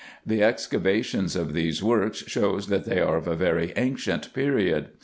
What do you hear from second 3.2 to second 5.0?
a very ancient period.